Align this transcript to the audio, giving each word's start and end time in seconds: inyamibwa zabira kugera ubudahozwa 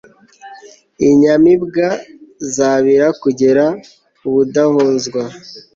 inyamibwa 1.09 1.87
zabira 2.55 3.07
kugera 3.21 3.65
ubudahozwa 4.27 5.21